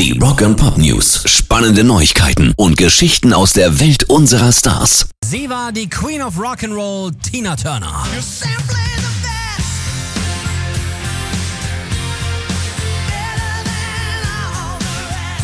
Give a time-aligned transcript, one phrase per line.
[0.00, 1.24] Die Rock and Pop News.
[1.26, 5.10] Spannende Neuigkeiten und Geschichten aus der Welt unserer Stars.
[5.22, 8.06] Sie war die Queen of Rock'n'Roll, Tina Turner.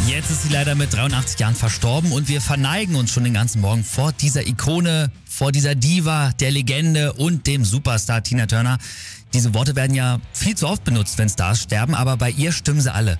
[0.08, 3.60] Jetzt ist sie leider mit 83 Jahren verstorben und wir verneigen uns schon den ganzen
[3.60, 8.78] Morgen vor dieser Ikone, vor dieser Diva, der Legende und dem Superstar Tina Turner.
[9.34, 12.80] Diese Worte werden ja viel zu oft benutzt, wenn Stars sterben, aber bei ihr stimmen
[12.80, 13.18] sie alle.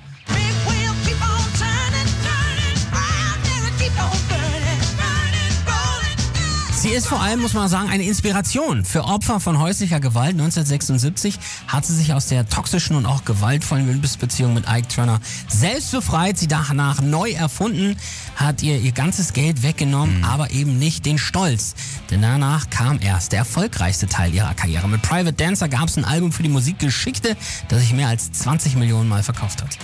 [6.86, 10.34] Sie ist vor allem, muss man sagen, eine Inspiration für Opfer von häuslicher Gewalt.
[10.34, 11.36] 1976
[11.66, 15.18] hat sie sich aus der toxischen und auch gewaltvollen Liebesbeziehung mit Ike Turner
[15.48, 17.96] selbst befreit, sie danach neu erfunden,
[18.36, 20.24] hat ihr ihr ganzes Geld weggenommen, mhm.
[20.24, 21.74] aber eben nicht den Stolz.
[22.12, 24.86] Denn danach kam erst der erfolgreichste Teil ihrer Karriere.
[24.86, 28.76] Mit Private Dancer gab es ein Album für die Musikgeschichte, das sich mehr als 20
[28.76, 29.76] Millionen Mal verkauft hat.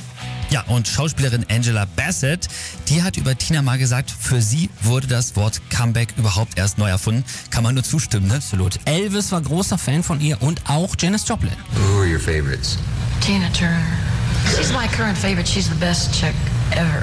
[0.52, 2.47] Ja, und Schauspielerin Angela Bassett,
[2.88, 6.90] die hat über Tina mal gesagt, für sie wurde das Wort Comeback überhaupt erst neu
[6.90, 7.24] erfunden.
[7.49, 8.35] Kann man nur zustimmen, ne?
[8.35, 8.79] Absolut.
[8.85, 11.54] Elvis war großer Fan von ihr und auch Janis Joplin.
[11.74, 12.76] Who are your favorites?
[13.23, 13.80] Tina Turner.
[14.54, 15.49] She's my current favorite.
[15.49, 16.35] She's the best chick
[16.73, 17.02] ever.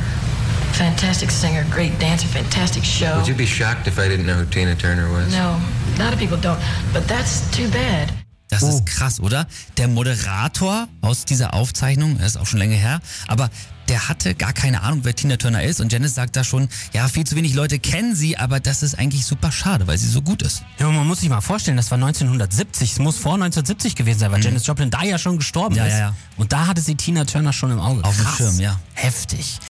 [0.73, 3.15] Fantastic singer, great dancer, fantastic show.
[3.15, 5.33] Would you be shocked if I didn't know who Tina Turner was?
[5.33, 5.59] No,
[5.95, 6.59] a lot of people don't,
[6.93, 8.13] but that's too bad.
[8.49, 8.69] Das oh.
[8.69, 9.47] ist krass, oder?
[9.77, 13.49] Der Moderator aus dieser Aufzeichnung, das ist auch schon länger her, aber
[13.89, 15.81] der hatte gar keine Ahnung, wer Tina Turner ist.
[15.81, 18.97] Und Janice sagt da schon, ja, viel zu wenig Leute kennen sie, aber das ist
[18.97, 20.63] eigentlich super schade, weil sie so gut ist.
[20.77, 22.91] Ja, man muss sich mal vorstellen, das war 1970.
[22.91, 24.45] Es muss vor 1970 gewesen sein, weil mhm.
[24.45, 25.93] Janis Joplin da ja schon gestorben ja, ist.
[25.93, 26.15] Ja, ja.
[26.37, 28.03] Und da hatte sie Tina Turner schon im Auge.
[28.03, 28.79] Auf dem Schirm, ja.
[28.93, 29.59] Heftig.